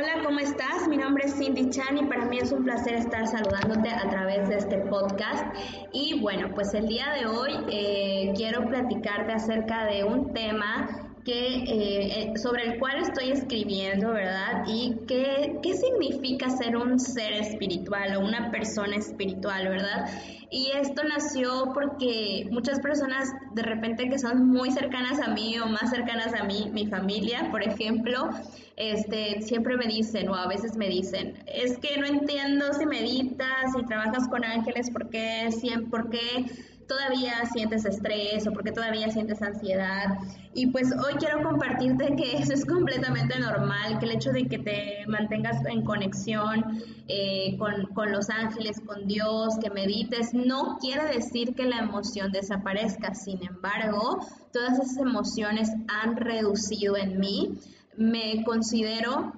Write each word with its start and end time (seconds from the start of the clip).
Hola, 0.00 0.22
¿cómo 0.24 0.38
estás? 0.38 0.86
Mi 0.86 0.96
nombre 0.96 1.24
es 1.26 1.34
Cindy 1.34 1.70
Chan 1.70 1.98
y 1.98 2.04
para 2.04 2.24
mí 2.26 2.38
es 2.38 2.52
un 2.52 2.62
placer 2.62 2.94
estar 2.94 3.26
saludándote 3.26 3.90
a 3.90 4.08
través 4.08 4.48
de 4.48 4.58
este 4.58 4.78
podcast. 4.78 5.44
Y 5.92 6.20
bueno, 6.20 6.54
pues 6.54 6.72
el 6.72 6.86
día 6.86 7.10
de 7.18 7.26
hoy 7.26 7.50
eh, 7.68 8.32
quiero 8.36 8.64
platicarte 8.68 9.32
acerca 9.32 9.86
de 9.86 10.04
un 10.04 10.32
tema 10.32 11.07
eh, 11.32 12.32
eh, 12.32 12.38
sobre 12.38 12.64
el 12.64 12.78
cual 12.78 12.98
estoy 13.02 13.30
escribiendo, 13.30 14.12
¿verdad? 14.12 14.64
Y 14.66 14.96
qué, 15.06 15.58
qué 15.62 15.74
significa 15.74 16.48
ser 16.50 16.76
un 16.76 16.98
ser 16.98 17.32
espiritual 17.34 18.16
o 18.16 18.20
una 18.20 18.50
persona 18.50 18.96
espiritual, 18.96 19.68
¿verdad? 19.68 20.08
Y 20.50 20.70
esto 20.72 21.02
nació 21.04 21.72
porque 21.74 22.48
muchas 22.50 22.80
personas 22.80 23.28
de 23.54 23.62
repente 23.62 24.08
que 24.08 24.18
son 24.18 24.48
muy 24.48 24.70
cercanas 24.70 25.20
a 25.20 25.28
mí 25.28 25.58
o 25.58 25.66
más 25.66 25.90
cercanas 25.90 26.32
a 26.32 26.44
mí, 26.44 26.70
mi 26.72 26.86
familia, 26.86 27.48
por 27.50 27.62
ejemplo, 27.62 28.30
este, 28.76 29.42
siempre 29.42 29.76
me 29.76 29.86
dicen 29.86 30.28
o 30.30 30.34
a 30.34 30.48
veces 30.48 30.76
me 30.76 30.88
dicen, 30.88 31.34
es 31.46 31.76
que 31.78 31.98
no 31.98 32.06
entiendo 32.06 32.72
si 32.72 32.86
meditas, 32.86 33.72
si 33.76 33.84
trabajas 33.84 34.26
con 34.28 34.44
ángeles, 34.44 34.90
¿por 34.90 35.10
qué? 35.10 35.50
¿Por 35.90 36.08
qué? 36.08 36.46
Todavía 36.88 37.44
sientes 37.52 37.84
estrés 37.84 38.46
o 38.46 38.52
porque 38.52 38.72
todavía 38.72 39.10
sientes 39.10 39.40
ansiedad. 39.42 40.18
Y 40.54 40.68
pues 40.68 40.90
hoy 40.92 41.14
quiero 41.18 41.42
compartirte 41.42 42.16
que 42.16 42.36
eso 42.38 42.52
es 42.52 42.64
completamente 42.64 43.38
normal, 43.38 43.98
que 43.98 44.06
el 44.06 44.12
hecho 44.12 44.32
de 44.32 44.46
que 44.48 44.58
te 44.58 45.06
mantengas 45.06 45.64
en 45.66 45.84
conexión 45.84 46.64
eh, 47.06 47.56
con, 47.58 47.86
con 47.94 48.10
los 48.10 48.30
ángeles, 48.30 48.80
con 48.80 49.06
Dios, 49.06 49.58
que 49.62 49.70
medites, 49.70 50.34
no 50.34 50.78
quiere 50.80 51.04
decir 51.04 51.54
que 51.54 51.66
la 51.66 51.78
emoción 51.78 52.32
desaparezca. 52.32 53.14
Sin 53.14 53.46
embargo, 53.46 54.26
todas 54.52 54.80
esas 54.80 54.96
emociones 54.96 55.70
han 55.88 56.16
reducido 56.16 56.96
en 56.96 57.20
mí. 57.20 57.58
Me 57.96 58.42
considero 58.44 59.32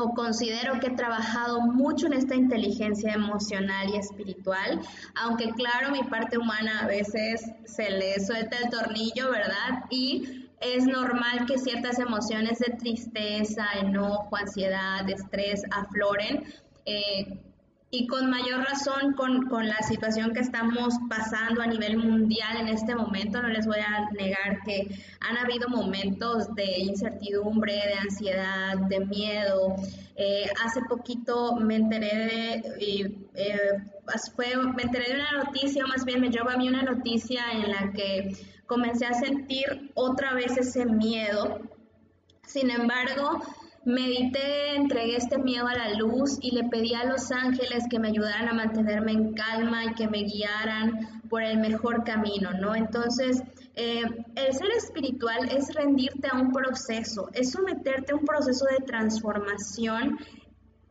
o 0.00 0.14
considero 0.14 0.80
que 0.80 0.88
he 0.88 0.96
trabajado 0.96 1.60
mucho 1.60 2.06
en 2.06 2.14
esta 2.14 2.34
inteligencia 2.34 3.12
emocional 3.12 3.90
y 3.90 3.96
espiritual, 3.96 4.80
aunque 5.14 5.50
claro, 5.50 5.90
mi 5.90 6.02
parte 6.04 6.38
humana 6.38 6.80
a 6.80 6.86
veces 6.86 7.44
se 7.64 7.90
le 7.90 8.18
suelta 8.20 8.56
el 8.58 8.70
tornillo, 8.70 9.30
¿verdad? 9.30 9.84
Y 9.90 10.48
es 10.60 10.86
normal 10.86 11.46
que 11.46 11.58
ciertas 11.58 11.98
emociones 11.98 12.58
de 12.58 12.76
tristeza, 12.76 13.66
enojo, 13.80 14.36
ansiedad, 14.36 15.08
estrés 15.08 15.62
afloren. 15.70 16.44
Eh, 16.84 17.38
y 17.92 18.06
con 18.06 18.30
mayor 18.30 18.64
razón 18.64 19.14
con, 19.14 19.46
con, 19.48 19.66
la 19.66 19.78
situación 19.82 20.32
que 20.32 20.40
estamos 20.40 20.94
pasando 21.08 21.60
a 21.60 21.66
nivel 21.66 21.98
mundial 21.98 22.56
en 22.58 22.68
este 22.68 22.94
momento, 22.94 23.42
no 23.42 23.48
les 23.48 23.66
voy 23.66 23.80
a 23.80 24.08
negar 24.12 24.62
que 24.64 24.86
han 25.20 25.36
habido 25.36 25.68
momentos 25.68 26.54
de 26.54 26.78
incertidumbre, 26.78 27.74
de 27.74 27.94
ansiedad, 27.94 28.78
de 28.88 29.00
miedo. 29.00 29.74
Eh, 30.14 30.46
hace 30.64 30.82
poquito 30.82 31.56
me 31.56 31.76
enteré 31.76 32.16
de, 32.16 33.18
eh, 33.34 33.82
fue, 34.36 34.56
me 34.56 34.82
enteré 34.82 35.08
de 35.08 35.14
una 35.14 35.44
noticia, 35.44 35.84
más 35.86 36.04
bien 36.04 36.20
me 36.20 36.30
llegó 36.30 36.48
a 36.48 36.56
mí 36.56 36.68
una 36.68 36.82
noticia 36.82 37.42
en 37.52 37.70
la 37.70 37.92
que 37.92 38.36
comencé 38.66 39.06
a 39.06 39.14
sentir 39.14 39.90
otra 39.94 40.34
vez 40.34 40.56
ese 40.56 40.84
miedo. 40.84 41.60
Sin 42.46 42.70
embargo, 42.70 43.40
Medité, 43.84 44.76
entregué 44.76 45.16
este 45.16 45.38
miedo 45.38 45.66
a 45.66 45.74
la 45.74 45.94
luz 45.94 46.38
y 46.42 46.54
le 46.54 46.64
pedí 46.64 46.94
a 46.94 47.04
los 47.04 47.32
ángeles 47.32 47.84
que 47.90 47.98
me 47.98 48.08
ayudaran 48.08 48.48
a 48.48 48.52
mantenerme 48.52 49.12
en 49.12 49.32
calma 49.32 49.86
y 49.86 49.94
que 49.94 50.06
me 50.06 50.24
guiaran 50.24 51.22
por 51.30 51.42
el 51.42 51.58
mejor 51.58 52.04
camino, 52.04 52.52
¿no? 52.52 52.74
Entonces, 52.74 53.42
eh, 53.76 54.02
el 54.34 54.52
ser 54.52 54.70
espiritual 54.76 55.48
es 55.50 55.72
rendirte 55.74 56.28
a 56.30 56.36
un 56.36 56.52
proceso, 56.52 57.30
es 57.32 57.52
someterte 57.52 58.12
a 58.12 58.16
un 58.16 58.24
proceso 58.26 58.66
de 58.66 58.84
transformación 58.84 60.18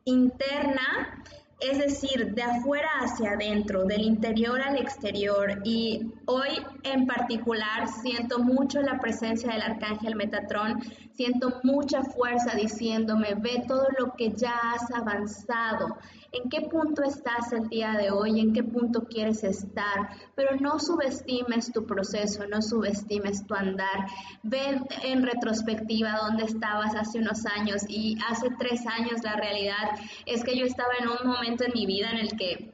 interna 0.06 1.24
es 1.60 1.78
decir, 1.78 2.34
de 2.34 2.42
afuera 2.42 2.90
hacia 3.02 3.32
adentro, 3.32 3.84
del 3.84 4.02
interior 4.02 4.62
al 4.62 4.78
exterior. 4.78 5.62
Y 5.66 6.12
hoy 6.26 6.50
en 6.84 7.06
particular 7.06 7.88
siento 8.02 8.40
mucho 8.40 8.82
la 8.82 9.00
presencia 9.00 9.52
del 9.52 9.62
arcángel 9.62 10.16
Metatrón, 10.16 10.80
siento 11.12 11.60
mucha 11.64 12.02
fuerza 12.04 12.56
diciéndome, 12.56 13.36
ve 13.36 13.64
todo 13.68 13.88
lo 13.98 14.14
que 14.14 14.32
ya 14.32 14.54
has 14.74 14.90
avanzado, 14.92 15.98
en 16.32 16.50
qué 16.50 16.62
punto 16.62 17.04
estás 17.04 17.52
el 17.52 17.68
día 17.70 17.94
de 17.94 18.12
hoy, 18.12 18.40
en 18.40 18.54
qué 18.54 18.64
punto 18.64 19.04
quieres 19.04 19.44
estar, 19.44 20.10
pero 20.36 20.56
no 20.58 20.80
subestimes 20.80 21.74
tu 21.74 21.86
proceso, 21.86 22.46
no 22.48 22.62
subestimes 22.62 23.46
tu 23.48 23.56
andar. 23.56 24.06
Ve 24.44 24.80
en 25.04 25.24
retrospectiva 25.24 26.20
dónde 26.22 26.46
estabas 26.46 26.96
hace 26.96 27.20
unos 27.20 27.46
años 27.48 27.82
y 27.88 28.18
hace 28.30 28.50
tres 28.58 28.86
años 28.86 29.24
la 29.24 29.36
realidad 29.36 29.90
es 30.26 30.44
que 30.44 30.58
yo 30.58 30.66
estaba 30.66 30.94
en 31.00 31.10
un 31.10 31.28
momento 31.28 31.49
en 31.66 31.74
mi 31.74 31.86
vida 31.86 32.12
en 32.12 32.18
el 32.18 32.38
que 32.38 32.74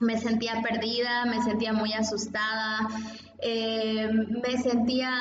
me 0.00 0.18
sentía 0.18 0.62
perdida, 0.62 1.26
me 1.26 1.42
sentía 1.42 1.72
muy 1.72 1.92
asustada, 1.92 2.88
eh, 3.38 4.08
me 4.10 4.56
sentía 4.58 5.12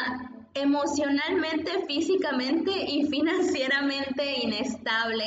emocionalmente, 0.53 1.85
físicamente 1.87 2.71
y 2.71 3.05
financieramente 3.07 4.39
inestable. 4.43 5.25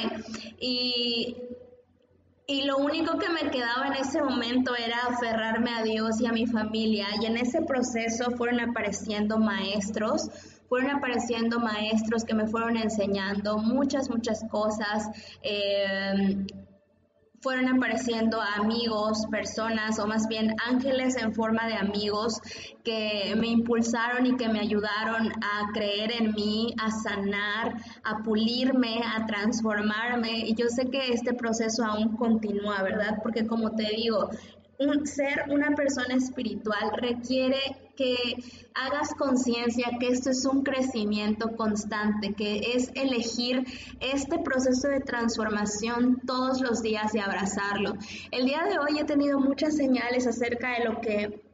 Y 0.58 1.36
y 2.52 2.64
lo 2.64 2.76
único 2.78 3.18
que 3.18 3.28
me 3.30 3.50
quedaba 3.50 3.86
en 3.86 3.94
ese 3.94 4.20
momento 4.20 4.74
era 4.74 4.98
aferrarme 5.08 5.70
a 5.74 5.82
Dios 5.82 6.20
y 6.20 6.26
a 6.26 6.32
mi 6.32 6.46
familia. 6.46 7.06
Y 7.20 7.26
en 7.26 7.36
ese 7.36 7.62
proceso 7.62 8.32
fueron 8.32 8.60
apareciendo 8.60 9.38
maestros, 9.38 10.28
fueron 10.68 10.90
apareciendo 10.90 11.60
maestros 11.60 12.24
que 12.24 12.34
me 12.34 12.46
fueron 12.46 12.76
enseñando 12.76 13.58
muchas, 13.58 14.10
muchas 14.10 14.44
cosas. 14.50 15.08
Eh, 15.42 16.44
fueron 17.42 17.68
apareciendo 17.68 18.40
amigos, 18.40 19.26
personas 19.30 19.98
o 19.98 20.06
más 20.06 20.28
bien 20.28 20.54
ángeles 20.64 21.16
en 21.16 21.34
forma 21.34 21.66
de 21.66 21.74
amigos 21.74 22.40
que 22.84 23.34
me 23.36 23.48
impulsaron 23.48 24.26
y 24.26 24.36
que 24.36 24.48
me 24.48 24.60
ayudaron 24.60 25.32
a 25.42 25.72
creer 25.74 26.12
en 26.12 26.32
mí, 26.34 26.72
a 26.80 26.90
sanar, 26.90 27.74
a 28.04 28.22
pulirme, 28.22 29.02
a 29.04 29.26
transformarme. 29.26 30.46
Y 30.46 30.54
yo 30.54 30.68
sé 30.68 30.86
que 30.86 31.08
este 31.08 31.34
proceso 31.34 31.84
aún 31.84 32.16
continúa, 32.16 32.80
¿verdad? 32.82 33.18
Porque 33.24 33.44
como 33.44 33.72
te 33.72 33.88
digo, 33.96 34.30
un, 34.78 35.04
ser 35.04 35.44
una 35.48 35.72
persona 35.74 36.14
espiritual 36.14 36.92
requiere 36.96 37.60
que 37.96 38.16
hagas 38.74 39.14
conciencia 39.14 39.90
que 40.00 40.08
esto 40.08 40.30
es 40.30 40.44
un 40.44 40.62
crecimiento 40.62 41.56
constante, 41.56 42.34
que 42.34 42.74
es 42.74 42.90
elegir 42.94 43.64
este 44.00 44.38
proceso 44.38 44.88
de 44.88 45.00
transformación 45.00 46.20
todos 46.26 46.60
los 46.60 46.82
días 46.82 47.14
y 47.14 47.18
abrazarlo. 47.18 47.94
El 48.30 48.46
día 48.46 48.64
de 48.64 48.78
hoy 48.78 48.98
he 48.98 49.04
tenido 49.04 49.38
muchas 49.38 49.76
señales 49.76 50.26
acerca 50.26 50.78
de 50.78 50.84
lo 50.84 51.00
que 51.00 51.51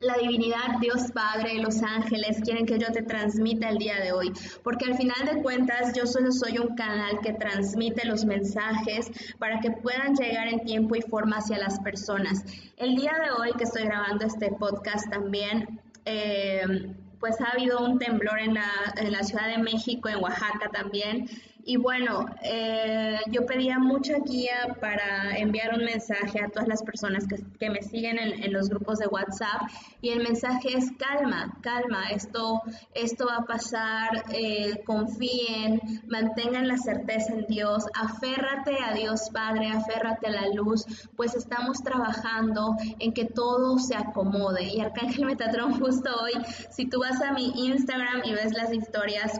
la 0.00 0.14
divinidad, 0.14 0.78
Dios 0.80 1.10
Padre, 1.12 1.58
los 1.58 1.82
ángeles 1.82 2.40
quieren 2.44 2.66
que 2.66 2.78
yo 2.78 2.86
te 2.92 3.02
transmita 3.02 3.68
el 3.68 3.78
día 3.78 3.98
de 3.98 4.12
hoy, 4.12 4.32
porque 4.62 4.84
al 4.84 4.96
final 4.96 5.26
de 5.26 5.42
cuentas 5.42 5.92
yo 5.92 6.06
solo 6.06 6.30
soy 6.30 6.58
un 6.58 6.76
canal 6.76 7.18
que 7.20 7.32
transmite 7.32 8.06
los 8.06 8.24
mensajes 8.24 9.10
para 9.40 9.58
que 9.58 9.72
puedan 9.72 10.14
llegar 10.14 10.46
en 10.46 10.60
tiempo 10.60 10.94
y 10.94 11.02
forma 11.02 11.38
hacia 11.38 11.58
las 11.58 11.80
personas. 11.80 12.44
El 12.76 12.94
día 12.94 13.12
de 13.24 13.32
hoy 13.32 13.50
que 13.58 13.64
estoy 13.64 13.86
grabando 13.86 14.24
este 14.24 14.52
podcast 14.52 15.10
también, 15.10 15.80
eh, 16.04 16.94
pues 17.18 17.40
ha 17.40 17.46
habido 17.46 17.84
un 17.84 17.98
temblor 17.98 18.38
en 18.38 18.54
la, 18.54 18.70
en 18.98 19.10
la 19.10 19.24
Ciudad 19.24 19.48
de 19.48 19.58
México, 19.58 20.08
en 20.08 20.22
Oaxaca 20.22 20.70
también, 20.72 21.28
y 21.68 21.76
bueno, 21.76 22.24
eh, 22.42 23.18
yo 23.30 23.44
pedía 23.44 23.78
mucha 23.78 24.20
guía 24.20 24.74
para 24.80 25.36
enviar 25.36 25.74
un 25.74 25.84
mensaje 25.84 26.42
a 26.42 26.48
todas 26.48 26.66
las 26.66 26.82
personas 26.82 27.26
que, 27.28 27.68
me 27.68 27.82
siguen 27.82 28.16
en, 28.18 28.54
los 28.54 28.70
grupos 28.70 28.98
de 28.98 29.06
WhatsApp 29.06 29.68
y 30.00 30.08
el 30.08 30.22
mensaje 30.22 30.78
es 30.78 30.90
calma, 30.92 31.58
calma, 31.60 32.08
esto, 32.08 32.62
esto 32.94 33.26
va 33.26 33.42
a 33.42 33.44
pasar, 33.44 34.24
eh, 34.32 34.82
confíen, 34.86 35.78
mantengan 36.08 36.66
la 36.68 36.78
certeza 36.78 37.34
en 37.34 37.44
Dios, 37.44 37.84
aférrate 37.94 38.78
a 38.82 38.94
Dios 38.94 39.28
Padre, 39.30 39.68
aférrate 39.68 40.28
a 40.28 40.30
la 40.30 40.48
luz, 40.54 40.86
pues 41.18 41.34
estamos 41.34 41.82
trabajando 41.82 42.76
en 42.98 43.12
que 43.12 43.26
todo 43.26 43.78
se 43.78 43.94
acomode. 43.94 44.64
Y 44.64 44.80
Arcángel 44.80 45.26
Metatrón 45.26 45.72
justo 45.78 46.08
hoy, 46.18 46.32
si 46.70 46.86
tú 46.86 47.00
vas 47.00 47.20
a 47.20 47.32
mi 47.32 47.52
Instagram 47.66 48.22
y 48.24 48.32
ves 48.32 48.54
las 48.54 48.72
historias, 48.72 49.38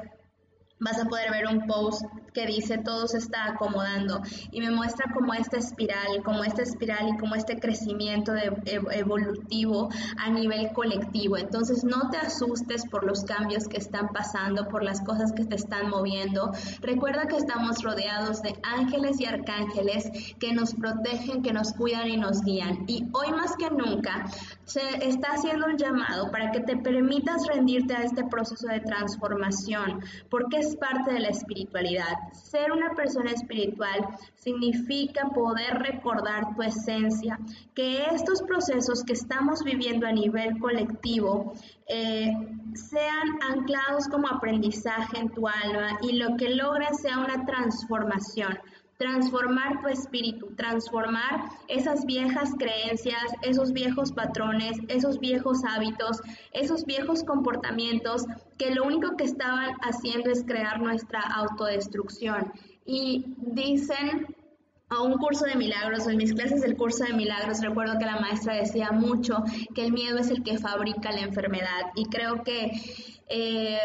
vas 0.80 0.98
a 0.98 1.04
poder 1.04 1.30
ver 1.30 1.46
un 1.46 1.66
post 1.66 2.04
que 2.32 2.46
dice 2.46 2.78
todo 2.78 3.06
se 3.08 3.18
está 3.18 3.46
acomodando 3.46 4.20
y 4.50 4.60
me 4.60 4.70
muestra 4.70 5.12
como 5.12 5.34
esta 5.34 5.58
espiral, 5.58 6.22
como 6.24 6.44
esta 6.44 6.62
espiral 6.62 7.08
y 7.08 7.18
como 7.18 7.34
este 7.34 7.58
crecimiento 7.58 8.32
de, 8.32 8.52
evolutivo 8.92 9.88
a 10.18 10.30
nivel 10.30 10.72
colectivo. 10.72 11.36
Entonces 11.36 11.84
no 11.84 12.10
te 12.10 12.18
asustes 12.18 12.86
por 12.88 13.04
los 13.04 13.24
cambios 13.24 13.68
que 13.68 13.78
están 13.78 14.08
pasando, 14.08 14.68
por 14.68 14.82
las 14.82 15.00
cosas 15.00 15.32
que 15.32 15.44
te 15.44 15.56
están 15.56 15.90
moviendo. 15.90 16.52
Recuerda 16.80 17.26
que 17.26 17.36
estamos 17.36 17.82
rodeados 17.82 18.42
de 18.42 18.54
ángeles 18.62 19.20
y 19.20 19.26
arcángeles 19.26 20.10
que 20.38 20.52
nos 20.52 20.74
protegen, 20.74 21.42
que 21.42 21.52
nos 21.52 21.72
cuidan 21.72 22.08
y 22.08 22.16
nos 22.16 22.42
guían. 22.42 22.84
Y 22.86 23.06
hoy 23.12 23.30
más 23.32 23.56
que 23.56 23.70
nunca 23.70 24.26
se 24.64 24.82
está 25.08 25.28
haciendo 25.32 25.66
un 25.66 25.76
llamado 25.76 26.30
para 26.30 26.50
que 26.50 26.60
te 26.60 26.76
permitas 26.76 27.46
rendirte 27.46 27.94
a 27.94 28.02
este 28.02 28.24
proceso 28.24 28.66
de 28.68 28.80
transformación, 28.80 30.00
porque 30.28 30.58
es 30.58 30.76
parte 30.76 31.12
de 31.12 31.20
la 31.20 31.28
espiritualidad. 31.28 32.17
Ser 32.32 32.72
una 32.72 32.94
persona 32.94 33.32
espiritual 33.32 34.06
significa 34.34 35.28
poder 35.28 35.78
recordar 35.78 36.54
tu 36.54 36.62
esencia, 36.62 37.38
que 37.74 38.04
estos 38.12 38.42
procesos 38.42 39.02
que 39.04 39.12
estamos 39.12 39.62
viviendo 39.64 40.06
a 40.06 40.12
nivel 40.12 40.58
colectivo 40.58 41.52
eh, 41.86 42.32
sean 42.74 43.38
anclados 43.50 44.08
como 44.08 44.28
aprendizaje 44.28 45.18
en 45.18 45.30
tu 45.30 45.48
alma 45.48 45.98
y 46.02 46.12
lo 46.12 46.36
que 46.36 46.50
logren 46.50 46.94
sea 46.94 47.18
una 47.18 47.44
transformación 47.44 48.58
transformar 48.98 49.80
tu 49.80 49.88
espíritu, 49.88 50.48
transformar 50.56 51.48
esas 51.68 52.04
viejas 52.04 52.50
creencias, 52.58 53.22
esos 53.42 53.72
viejos 53.72 54.12
patrones, 54.12 54.76
esos 54.88 55.20
viejos 55.20 55.64
hábitos, 55.64 56.20
esos 56.52 56.84
viejos 56.84 57.22
comportamientos 57.22 58.26
que 58.58 58.74
lo 58.74 58.84
único 58.84 59.16
que 59.16 59.24
estaban 59.24 59.76
haciendo 59.82 60.30
es 60.30 60.44
crear 60.44 60.80
nuestra 60.80 61.20
autodestrucción. 61.20 62.52
Y 62.84 63.36
dicen 63.38 64.34
a 64.88 65.02
un 65.02 65.18
curso 65.18 65.44
de 65.44 65.54
milagros, 65.54 66.08
en 66.08 66.16
mis 66.16 66.32
clases 66.32 66.62
del 66.62 66.76
curso 66.76 67.04
de 67.04 67.12
milagros, 67.12 67.60
recuerdo 67.60 67.98
que 67.98 68.06
la 68.06 68.18
maestra 68.18 68.54
decía 68.54 68.90
mucho 68.90 69.44
que 69.74 69.84
el 69.84 69.92
miedo 69.92 70.18
es 70.18 70.30
el 70.30 70.42
que 70.42 70.58
fabrica 70.58 71.12
la 71.12 71.20
enfermedad 71.20 71.92
y 71.94 72.06
creo 72.06 72.42
que 72.42 72.72
eh, 73.28 73.78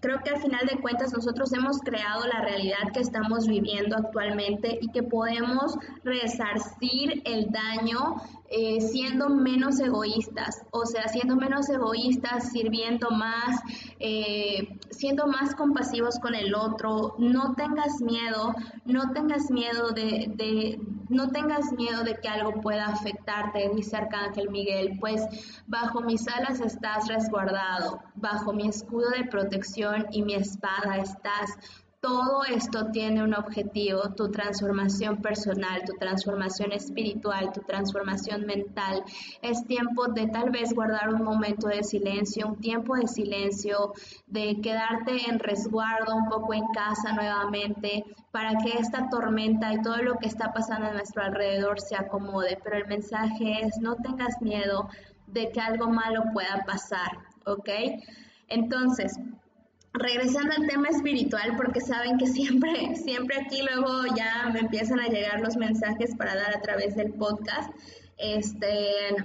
creo 0.00 0.20
que 0.22 0.30
al 0.30 0.40
final 0.40 0.66
de 0.66 0.80
cuentas 0.80 1.12
nosotros 1.12 1.52
hemos 1.52 1.78
creado 1.80 2.26
la 2.26 2.40
realidad 2.40 2.92
que 2.92 3.00
estamos 3.00 3.46
viviendo 3.46 3.96
actualmente 3.96 4.78
y 4.80 4.90
que 4.92 5.02
podemos 5.02 5.76
resarcir 6.04 7.22
el 7.24 7.50
daño 7.50 8.16
eh, 8.50 8.80
siendo 8.80 9.28
menos 9.28 9.78
egoístas, 9.78 10.62
o 10.70 10.86
sea, 10.86 11.06
siendo 11.08 11.36
menos 11.36 11.68
egoístas, 11.68 12.50
sirviendo 12.50 13.10
más, 13.10 13.60
eh, 14.00 14.78
siendo 14.90 15.26
más 15.26 15.54
compasivos 15.54 16.18
con 16.18 16.34
el 16.34 16.54
otro. 16.54 17.14
No 17.18 17.54
tengas 17.56 18.00
miedo, 18.00 18.54
no 18.86 19.12
tengas 19.12 19.50
miedo 19.50 19.90
de, 19.90 20.32
de, 20.34 20.80
no 21.08 21.30
tengas 21.30 21.72
miedo 21.72 22.04
de 22.04 22.16
que 22.16 22.28
algo 22.28 22.60
pueda 22.60 22.86
afectarte, 22.86 23.70
dice 23.74 23.96
Arcángel 23.96 24.50
Miguel, 24.50 24.96
pues 25.00 25.22
bajo 25.66 26.00
mis 26.00 26.26
alas 26.28 26.60
estás 26.60 27.08
resguardado, 27.08 28.00
bajo 28.14 28.52
mi 28.52 28.68
escudo 28.68 29.10
de 29.10 29.24
protección 29.24 30.06
y 30.10 30.22
mi 30.22 30.34
espada 30.34 30.98
estás. 30.98 31.58
Todo 32.00 32.44
esto 32.44 32.92
tiene 32.92 33.24
un 33.24 33.34
objetivo, 33.34 34.14
tu 34.14 34.30
transformación 34.30 35.20
personal, 35.20 35.82
tu 35.84 35.94
transformación 35.94 36.70
espiritual, 36.70 37.50
tu 37.52 37.60
transformación 37.62 38.46
mental. 38.46 39.02
Es 39.42 39.66
tiempo 39.66 40.06
de 40.06 40.28
tal 40.28 40.50
vez 40.50 40.72
guardar 40.72 41.12
un 41.12 41.24
momento 41.24 41.66
de 41.66 41.82
silencio, 41.82 42.46
un 42.46 42.60
tiempo 42.60 42.94
de 42.94 43.08
silencio, 43.08 43.94
de 44.28 44.60
quedarte 44.60 45.28
en 45.28 45.40
resguardo 45.40 46.14
un 46.14 46.28
poco 46.28 46.54
en 46.54 46.68
casa 46.68 47.12
nuevamente 47.14 48.04
para 48.30 48.52
que 48.58 48.78
esta 48.78 49.08
tormenta 49.08 49.72
y 49.72 49.82
todo 49.82 49.96
lo 49.96 50.18
que 50.18 50.28
está 50.28 50.52
pasando 50.52 50.86
a 50.86 50.92
nuestro 50.92 51.24
alrededor 51.24 51.80
se 51.80 51.96
acomode. 51.96 52.60
Pero 52.62 52.76
el 52.76 52.86
mensaje 52.86 53.64
es 53.64 53.76
no 53.80 53.96
tengas 53.96 54.40
miedo 54.40 54.88
de 55.26 55.50
que 55.50 55.60
algo 55.60 55.88
malo 55.90 56.22
pueda 56.32 56.64
pasar, 56.64 57.18
¿ok? 57.44 57.68
Entonces, 58.46 59.18
regresando 59.92 60.54
al 60.56 60.66
tema 60.66 60.88
espiritual, 60.88 61.56
porque 61.56 61.80
saben 61.80 62.18
que 62.18 62.26
siempre, 62.26 62.94
siempre 63.04 63.36
aquí 63.36 63.62
luego 63.62 64.04
ya 64.16 64.50
me 64.52 64.60
empiezan 64.60 65.00
a 65.00 65.08
llegar 65.08 65.40
los 65.40 65.56
mensajes 65.56 66.14
para 66.16 66.34
dar 66.34 66.56
a 66.56 66.60
través 66.60 66.96
del 66.96 67.12
podcast. 67.12 67.70
Este, 68.18 69.16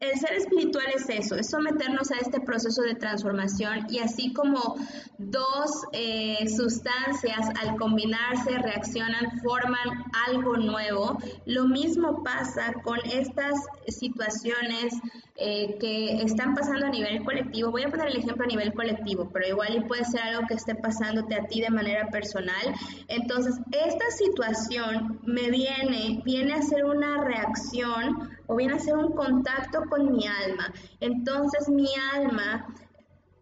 el 0.00 0.18
ser 0.18 0.34
espiritual 0.34 0.86
es 0.94 1.08
eso, 1.08 1.36
es 1.36 1.48
someternos 1.48 2.10
a 2.10 2.16
este 2.16 2.40
proceso 2.40 2.82
de 2.82 2.94
transformación 2.94 3.86
y 3.88 4.00
así 4.00 4.32
como 4.32 4.76
dos 5.18 5.70
eh, 5.92 6.46
sustancias 6.48 7.48
al 7.62 7.76
combinarse 7.76 8.58
reaccionan, 8.58 9.40
forman 9.42 10.04
algo 10.26 10.56
nuevo, 10.56 11.18
lo 11.46 11.64
mismo 11.66 12.22
pasa 12.22 12.72
con 12.82 12.98
estas 13.10 13.54
situaciones 13.88 14.94
eh, 15.36 15.76
que 15.80 16.22
están 16.22 16.54
pasando 16.54 16.86
a 16.86 16.90
nivel 16.90 17.24
colectivo. 17.24 17.72
Voy 17.72 17.82
a 17.82 17.88
poner 17.88 18.06
el 18.06 18.18
ejemplo 18.18 18.44
a 18.44 18.46
nivel 18.46 18.72
colectivo, 18.72 19.30
pero 19.32 19.48
igual 19.48 19.74
y 19.74 19.80
puede 19.80 20.04
ser 20.04 20.22
algo 20.22 20.46
que 20.46 20.54
esté 20.54 20.76
pasándote 20.76 21.34
a 21.34 21.46
ti 21.46 21.60
de 21.60 21.70
manera 21.70 22.08
personal. 22.08 22.74
Entonces, 23.08 23.56
esta 23.72 24.10
situación 24.10 25.20
me 25.24 25.50
viene, 25.50 26.22
viene 26.24 26.54
a 26.54 26.62
ser 26.62 26.84
una 26.84 27.24
reacción 27.24 28.30
o 28.46 28.56
viene 28.56 28.74
a 28.74 28.78
ser 28.78 28.96
un 28.96 29.12
contacto 29.12 29.82
con 29.90 30.12
mi 30.12 30.26
alma. 30.26 30.72
Entonces, 31.00 31.68
mi 31.68 31.88
alma 32.12 32.66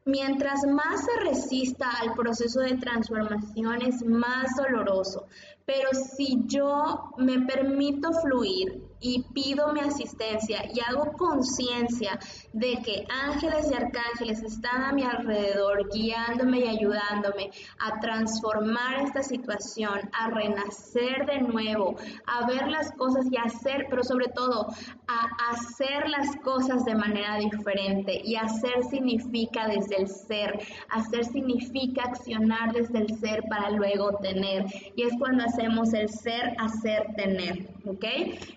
Mientras 0.04 0.66
más 0.66 1.04
se 1.04 1.20
resista 1.20 1.88
al 2.00 2.14
proceso 2.14 2.58
de 2.58 2.76
transformación 2.76 3.82
es 3.82 4.04
más 4.04 4.56
doloroso, 4.56 5.28
pero 5.66 5.90
si 5.92 6.42
yo 6.46 7.12
me 7.18 7.40
permito 7.40 8.12
fluir 8.12 8.92
y 9.02 9.24
pido 9.34 9.72
mi 9.72 9.80
asistencia 9.80 10.64
y 10.72 10.80
hago 10.80 11.12
conciencia 11.12 12.18
de 12.52 12.78
que 12.84 13.04
ángeles 13.10 13.68
y 13.70 13.74
arcángeles 13.74 14.42
están 14.42 14.84
a 14.84 14.92
mi 14.92 15.02
alrededor 15.02 15.90
guiándome 15.92 16.60
y 16.60 16.68
ayudándome 16.68 17.50
a 17.80 17.98
transformar 18.00 19.02
esta 19.04 19.22
situación, 19.22 20.08
a 20.12 20.30
renacer 20.30 21.26
de 21.26 21.40
nuevo, 21.40 21.96
a 22.26 22.46
ver 22.46 22.68
las 22.68 22.92
cosas 22.92 23.26
y 23.30 23.36
hacer, 23.36 23.86
pero 23.90 24.04
sobre 24.04 24.28
todo 24.28 24.68
a 25.08 25.50
hacer 25.50 26.08
las 26.08 26.36
cosas 26.36 26.84
de 26.84 26.94
manera 26.94 27.38
diferente. 27.38 28.20
Y 28.24 28.36
hacer 28.36 28.84
significa 28.88 29.66
desde 29.66 29.96
el 29.96 30.08
ser, 30.08 30.60
hacer 30.90 31.24
significa 31.24 32.04
accionar 32.04 32.72
desde 32.72 32.98
el 32.98 33.18
ser 33.18 33.42
para 33.48 33.70
luego 33.70 34.16
tener. 34.18 34.64
Y 34.94 35.02
es 35.02 35.12
cuando 35.18 35.44
hacemos 35.52 35.92
el 35.92 36.08
ser, 36.08 36.54
hacer, 36.58 37.14
tener. 37.16 37.68
¿Ok? 37.86 38.04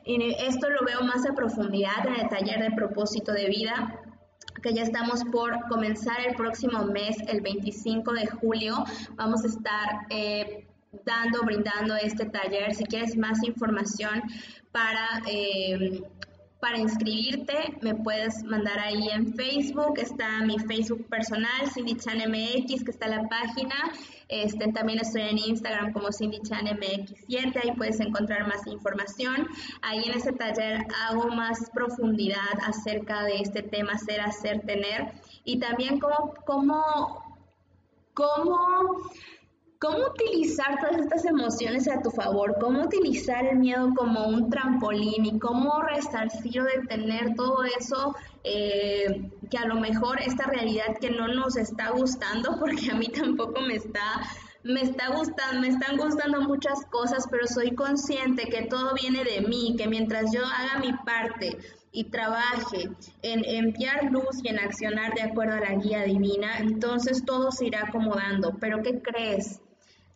Y 0.06 0.36
esto 0.40 0.70
lo 0.70 0.86
veo 0.86 1.02
más 1.02 1.26
a 1.26 1.34
profundidad 1.34 2.08
en 2.08 2.16
el 2.22 2.30
taller 2.30 2.60
de 2.62 2.72
propósito 2.72 3.32
de 3.34 3.48
vida 3.48 4.00
que 4.64 4.74
ya 4.74 4.84
estamos 4.84 5.24
por 5.26 5.68
comenzar 5.68 6.18
el 6.26 6.36
próximo 6.36 6.86
mes, 6.86 7.18
el 7.28 7.42
25 7.42 8.14
de 8.14 8.26
julio. 8.26 8.84
Vamos 9.16 9.44
a 9.44 9.48
estar 9.48 10.08
eh, 10.10 10.66
dando, 11.06 11.44
brindando 11.44 11.96
este 11.96 12.26
taller. 12.26 12.74
Si 12.74 12.84
quieres 12.86 13.16
más 13.16 13.44
información 13.44 14.24
para 14.72 15.22
eh, 15.28 16.02
para 16.66 16.80
inscribirte 16.80 17.78
me 17.82 17.94
puedes 17.94 18.44
mandar 18.44 18.80
ahí 18.80 19.08
en 19.10 19.36
Facebook, 19.36 20.00
está 20.00 20.42
mi 20.42 20.58
Facebook 20.58 21.08
personal, 21.08 21.70
Cindy 21.72 21.96
Chan 21.96 22.18
MX, 22.18 22.84
que 22.84 22.90
está 22.90 23.08
la 23.08 23.22
página. 23.30 23.76
Este, 24.30 24.72
también 24.72 24.98
estoy 24.98 25.22
en 25.22 25.38
Instagram 25.38 25.94
como 25.94 26.12
Cindy 26.12 26.42
Chan 26.42 26.66
MX7, 26.66 27.56
ahí 27.63 27.72
puedes 27.78 28.00
encontrar 28.00 28.48
más 28.48 28.66
información. 28.66 29.48
Ahí 29.84 30.06
en 30.06 30.18
ese 30.18 30.32
taller 30.32 30.80
hago 31.08 31.28
más 31.28 31.70
profundidad 31.70 32.58
acerca 32.66 33.22
de 33.25 33.42
este 33.42 33.62
tema 33.62 33.96
ser, 34.00 34.22
hacer, 34.22 34.62
tener 34.62 35.13
y 35.44 35.60
también 35.60 36.00
cómo, 36.00 36.34
cómo, 36.48 37.46
cómo 38.16 39.04
¿Cómo 39.79 39.98
utilizar 40.08 40.79
todas 40.79 41.01
estas 41.01 41.25
emociones 41.25 41.88
a 41.88 42.01
tu 42.01 42.10
favor? 42.10 42.55
¿Cómo 42.62 42.84
utilizar 42.84 43.46
el 43.46 43.60
miedo 43.60 43.89
como 43.96 44.27
un 44.27 44.50
trampolín 44.50 45.25
y 45.25 45.39
cómo 45.39 45.82
resarcir 45.82 46.62
o 46.62 46.63
detener 46.63 47.36
todo 47.36 47.63
eso 47.63 48.15
eh, 48.44 49.29
que 49.50 49.58
a 49.58 49.65
lo 49.65 49.75
mejor 49.75 50.22
esta 50.22 50.46
realidad 50.46 50.98
que 51.01 51.10
no 51.10 51.27
nos 51.27 51.58
está 51.58 51.89
gustando, 51.89 52.55
porque 52.60 52.91
a 52.91 52.96
mí 52.96 53.08
tampoco 53.08 53.60
me 53.62 53.75
está, 53.75 54.22
me 54.63 54.82
está 54.82 55.10
gustando, 55.10 55.60
me 55.60 55.67
están 55.67 55.98
gustando 55.98 56.41
muchas 56.41 56.86
cosas, 56.86 57.27
pero 57.29 57.46
soy 57.46 57.75
consciente 57.75 58.46
que 58.46 58.63
todo 58.63 58.94
viene 58.94 59.24
de 59.25 59.41
mí, 59.41 59.75
que 59.77 59.88
mientras 59.88 60.32
yo 60.34 60.41
haga 60.46 60.79
mi 60.79 60.94
parte 61.05 61.58
y 61.96 62.04
trabaje 62.06 62.90
en 63.24 63.44
enviar 63.46 64.12
luz 64.12 64.44
y 64.44 64.50
en 64.50 64.60
accionar 64.60 65.14
de 65.16 65.24
acuerdo 65.24 65.56
a 65.56 65.62
la 65.62 65.75
guía 65.75 66.04
divina, 66.04 66.58
entonces 66.60 67.24
todo 67.25 67.52
se 67.52 67.68
irá 67.68 67.86
acomodando. 67.88 68.58
Pero 68.60 68.84
¿qué 68.84 69.02
crees? 69.02 69.62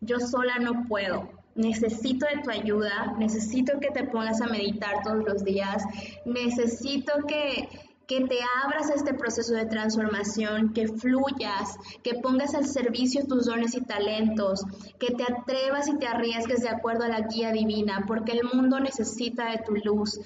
yo 0.01 0.19
sola 0.19 0.57
no 0.59 0.86
puedo. 0.88 1.29
Necesito 1.55 2.25
de 2.25 2.41
tu 2.41 2.51
ayuda, 2.51 3.15
necesito 3.17 3.79
que 3.79 3.89
te 3.89 4.05
pongas 4.05 4.41
a 4.41 4.48
meditar 4.48 5.03
todos 5.03 5.25
los 5.25 5.43
días, 5.43 5.83
necesito 6.25 7.12
que, 7.27 7.67
que 8.07 8.21
te 8.21 8.39
abras 8.63 8.89
a 8.89 8.93
este 8.93 9.13
proceso 9.13 9.53
de 9.53 9.65
transformación, 9.65 10.74
que 10.74 10.88
fluyas, 10.88 11.75
que 12.01 12.13
pongas 12.15 12.55
al 12.55 12.65
servicio 12.65 13.25
tus 13.25 13.48
dones 13.48 13.75
y 13.75 13.81
talentos, 13.81 14.63
que 15.00 15.13
te 15.13 15.24
atrevas 15.24 15.89
y 15.89 15.98
te 15.98 16.07
arriesgues 16.07 16.62
de 16.62 16.69
acuerdo 16.69 17.03
a 17.03 17.09
la 17.09 17.27
guía 17.27 17.51
divina, 17.51 18.05
porque 18.07 18.33
el 18.33 18.43
mundo 18.53 18.79
necesita 18.79 19.51
de 19.51 19.57
tu 19.65 19.75
luz. 19.75 20.19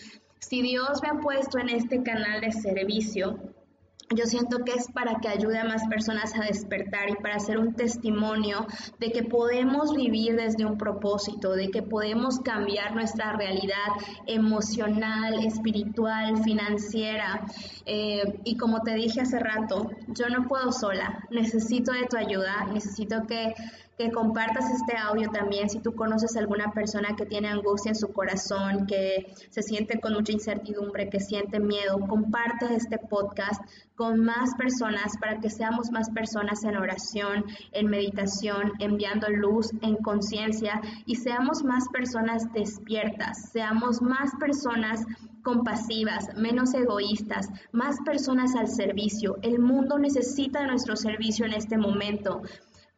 Si 0.47 0.61
Dios 0.61 1.01
me 1.01 1.09
ha 1.09 1.21
puesto 1.21 1.57
en 1.57 1.69
este 1.69 2.03
canal 2.03 2.41
de 2.41 2.51
servicio, 2.51 3.39
yo 4.13 4.25
siento 4.25 4.59
que 4.65 4.73
es 4.73 4.91
para 4.91 5.15
que 5.21 5.29
ayude 5.29 5.57
a 5.57 5.63
más 5.63 5.87
personas 5.87 6.35
a 6.35 6.43
despertar 6.43 7.09
y 7.09 7.15
para 7.15 7.35
hacer 7.35 7.57
un 7.57 7.73
testimonio 7.73 8.67
de 8.99 9.11
que 9.11 9.23
podemos 9.23 9.95
vivir 9.95 10.35
desde 10.35 10.65
un 10.65 10.77
propósito, 10.77 11.53
de 11.53 11.69
que 11.69 11.81
podemos 11.81 12.39
cambiar 12.41 12.93
nuestra 12.93 13.37
realidad 13.37 13.87
emocional, 14.27 15.45
espiritual, 15.45 16.43
financiera. 16.43 17.45
Eh, 17.85 18.39
y 18.43 18.57
como 18.57 18.81
te 18.81 18.95
dije 18.95 19.21
hace 19.21 19.39
rato, 19.39 19.89
yo 20.09 20.27
no 20.27 20.47
puedo 20.47 20.73
sola, 20.73 21.25
necesito 21.31 21.93
de 21.93 22.05
tu 22.05 22.17
ayuda, 22.17 22.67
necesito 22.71 23.25
que 23.25 23.53
que 23.97 24.11
compartas 24.11 24.69
este 24.71 24.97
audio 24.97 25.29
también 25.29 25.69
si 25.69 25.79
tú 25.79 25.93
conoces 25.93 26.35
a 26.35 26.39
alguna 26.39 26.71
persona 26.71 27.15
que 27.15 27.25
tiene 27.25 27.49
angustia 27.49 27.89
en 27.89 27.95
su 27.95 28.11
corazón, 28.11 28.87
que 28.87 29.33
se 29.49 29.61
siente 29.61 29.99
con 29.99 30.13
mucha 30.13 30.31
incertidumbre, 30.31 31.09
que 31.09 31.19
siente 31.19 31.59
miedo. 31.59 31.99
Comparte 32.07 32.73
este 32.73 32.97
podcast 32.97 33.61
con 33.95 34.19
más 34.19 34.55
personas 34.55 35.17
para 35.19 35.39
que 35.39 35.49
seamos 35.49 35.91
más 35.91 36.09
personas 36.09 36.63
en 36.63 36.77
oración, 36.77 37.45
en 37.71 37.87
meditación, 37.87 38.73
enviando 38.79 39.29
luz, 39.29 39.71
en 39.81 39.95
conciencia 39.97 40.81
y 41.05 41.15
seamos 41.15 41.63
más 41.63 41.87
personas 41.89 42.51
despiertas, 42.53 43.51
seamos 43.51 44.01
más 44.01 44.31
personas 44.39 45.05
compasivas, 45.43 46.35
menos 46.35 46.73
egoístas, 46.73 47.49
más 47.71 47.97
personas 48.05 48.55
al 48.55 48.67
servicio. 48.67 49.37
El 49.41 49.59
mundo 49.59 49.99
necesita 49.99 50.65
nuestro 50.65 50.95
servicio 50.95 51.45
en 51.45 51.53
este 51.53 51.77
momento. 51.77 52.41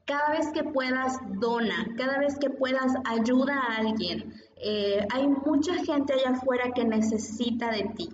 Cada 0.06 0.30
vez 0.30 0.52
que 0.54 0.64
puedas, 0.64 1.18
dona, 1.40 1.88
cada 1.98 2.20
vez 2.20 2.38
que 2.38 2.50
puedas, 2.50 2.94
ayuda 3.06 3.56
a 3.56 3.78
alguien. 3.78 4.34
Eh, 4.58 5.06
hay 5.12 5.28
mucha 5.28 5.74
gente 5.84 6.14
allá 6.14 6.38
afuera 6.38 6.72
que 6.76 6.86
necesita 6.86 7.72
de 7.72 7.92
ti. 7.96 8.10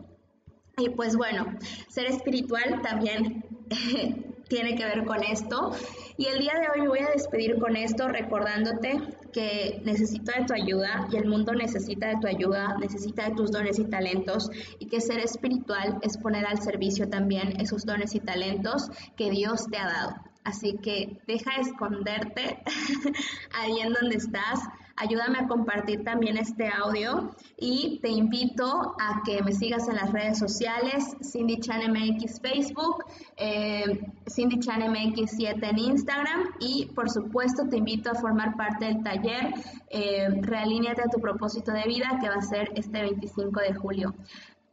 Y 0.77 0.89
pues 0.89 1.17
bueno, 1.17 1.45
ser 1.89 2.05
espiritual 2.05 2.81
también 2.81 3.45
tiene 4.47 4.75
que 4.75 4.85
ver 4.85 5.05
con 5.05 5.23
esto. 5.23 5.71
Y 6.17 6.25
el 6.25 6.39
día 6.39 6.53
de 6.59 6.69
hoy 6.69 6.81
me 6.81 6.87
voy 6.89 6.99
a 6.99 7.11
despedir 7.11 7.57
con 7.59 7.75
esto 7.75 8.07
recordándote 8.07 9.01
que 9.31 9.81
necesito 9.85 10.31
de 10.31 10.45
tu 10.45 10.53
ayuda 10.53 11.07
y 11.11 11.17
el 11.17 11.27
mundo 11.27 11.53
necesita 11.53 12.07
de 12.07 12.17
tu 12.21 12.27
ayuda, 12.27 12.77
necesita 12.79 13.29
de 13.29 13.35
tus 13.35 13.51
dones 13.51 13.79
y 13.79 13.85
talentos 13.85 14.49
y 14.79 14.87
que 14.87 14.99
ser 15.01 15.19
espiritual 15.19 15.99
es 16.01 16.17
poner 16.17 16.45
al 16.45 16.61
servicio 16.61 17.09
también 17.09 17.59
esos 17.61 17.85
dones 17.85 18.15
y 18.15 18.19
talentos 18.19 18.89
que 19.15 19.29
Dios 19.29 19.67
te 19.67 19.77
ha 19.77 19.87
dado. 19.87 20.30
Así 20.43 20.77
que 20.81 21.19
deja 21.27 21.55
de 21.55 21.61
esconderte 21.61 22.63
ahí 23.53 23.79
en 23.79 23.93
donde 23.93 24.15
estás. 24.17 24.59
Ayúdame 24.95 25.39
a 25.39 25.47
compartir 25.47 26.03
también 26.03 26.37
este 26.37 26.69
audio 26.69 27.35
y 27.57 27.99
te 28.03 28.09
invito 28.09 28.95
a 28.99 29.21
que 29.25 29.41
me 29.41 29.51
sigas 29.51 29.87
en 29.87 29.95
las 29.95 30.11
redes 30.11 30.37
sociales, 30.37 31.15
Cindy 31.23 31.59
Chan 31.59 31.91
MX 31.91 32.39
Facebook, 32.39 33.05
eh, 33.37 33.99
Cindy 34.29 34.59
Chan 34.59 34.81
MX 34.91 35.31
7 35.31 35.59
en 35.65 35.79
Instagram 35.79 36.51
y 36.59 36.85
por 36.93 37.09
supuesto 37.09 37.67
te 37.67 37.77
invito 37.77 38.11
a 38.11 38.15
formar 38.15 38.55
parte 38.55 38.85
del 38.85 39.01
taller 39.01 39.53
eh, 39.89 40.27
Realíneate 40.41 41.01
a 41.01 41.09
tu 41.09 41.19
propósito 41.19 41.71
de 41.71 41.83
vida 41.85 42.19
que 42.21 42.29
va 42.29 42.35
a 42.35 42.41
ser 42.41 42.71
este 42.75 43.01
25 43.01 43.59
de 43.59 43.73
julio. 43.73 44.13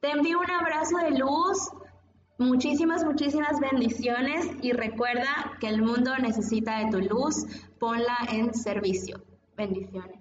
Te 0.00 0.10
envío 0.10 0.40
un 0.40 0.50
abrazo 0.50 0.98
de 0.98 1.18
luz, 1.18 1.70
Muchísimas, 2.38 3.04
muchísimas 3.04 3.58
bendiciones 3.58 4.48
y 4.62 4.70
recuerda 4.70 5.56
que 5.60 5.66
el 5.66 5.82
mundo 5.82 6.16
necesita 6.18 6.78
de 6.78 6.90
tu 6.92 7.00
luz, 7.00 7.44
ponla 7.80 8.16
en 8.30 8.54
servicio. 8.54 9.20
Bendiciones. 9.56 10.17